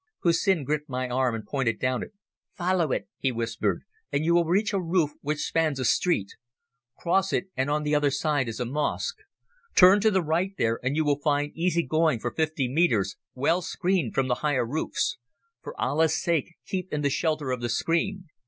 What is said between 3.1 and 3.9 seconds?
he whispered,